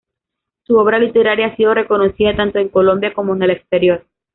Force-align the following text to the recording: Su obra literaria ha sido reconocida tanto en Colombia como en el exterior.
Su 0.63 0.77
obra 0.77 0.97
literaria 0.97 1.45
ha 1.45 1.55
sido 1.55 1.75
reconocida 1.75 2.35
tanto 2.35 2.57
en 2.57 2.69
Colombia 2.69 3.13
como 3.13 3.35
en 3.35 3.43
el 3.43 3.51
exterior. 3.51 4.03